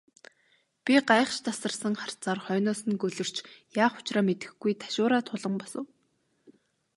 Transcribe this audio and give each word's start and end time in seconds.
Би 0.83 0.93
гайхаш 1.09 1.37
тасарсан 1.45 1.93
харцаар 2.01 2.39
хойноос 2.45 2.81
нь 2.89 2.99
гөлөрч, 3.01 3.35
яах 3.83 3.95
учраа 3.99 4.23
мэдэхгүй 4.27 4.73
ташуураа 4.81 5.21
тулан 5.27 5.55
босов. 5.61 5.85